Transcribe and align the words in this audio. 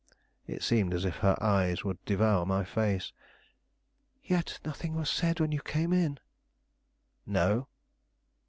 It 0.47 0.63
seemed 0.63 0.95
as 0.95 1.05
if 1.05 1.17
her 1.17 1.37
eyes 1.43 1.83
would 1.83 2.03
devour 2.05 2.43
my 2.43 2.63
face. 2.63 3.13
"Yet 4.23 4.57
nothing 4.65 4.95
was 4.95 5.11
said 5.11 5.39
when 5.39 5.51
you 5.51 5.61
came 5.61 5.93
in?" 5.93 6.19
"No." 7.27 7.67